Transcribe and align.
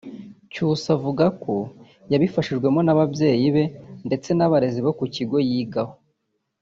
Cyusa 0.53 0.87
avuga 0.97 1.25
ko 1.43 1.53
yabifashijwemo 2.11 2.79
n’ababyeyi 2.83 3.47
be 3.55 3.63
ndetse 4.07 4.29
n’abarezi 4.33 4.79
bo 4.85 4.91
ku 4.97 5.03
kigo 5.15 5.37
yigaho 5.49 5.93